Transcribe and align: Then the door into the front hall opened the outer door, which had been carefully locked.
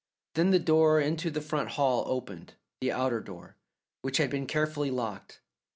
Then 0.33 0.49
the 0.49 0.57
door 0.57 0.99
into 0.99 1.29
the 1.29 1.41
front 1.41 1.69
hall 1.73 2.05
opened 2.07 2.55
the 2.79 2.91
outer 2.91 3.19
door, 3.19 3.57
which 4.01 4.17
had 4.17 4.31
been 4.31 4.47
carefully 4.47 4.89
locked. 4.89 5.41